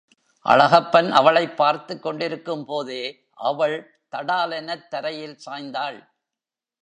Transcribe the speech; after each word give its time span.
அழகப்பன் 0.45 1.11
அவளைப் 1.11 1.57
பார்த்துக் 1.57 2.01
கொண்டிருக்கும் 2.01 2.65
போதே 2.65 3.27
அவள் 3.33 3.99
தடாலெனத் 4.11 4.87
தரையில் 4.87 5.37
சாய்ந்தாள். 5.45 6.07